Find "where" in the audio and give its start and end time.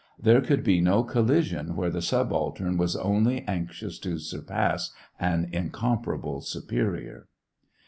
1.75-1.91